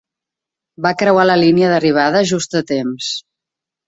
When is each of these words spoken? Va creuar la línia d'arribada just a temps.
Va 0.85 0.93
creuar 1.01 1.25
la 1.27 1.35
línia 1.41 1.69
d'arribada 1.73 2.23
just 2.31 2.57
a 2.61 2.63
temps. 2.73 3.11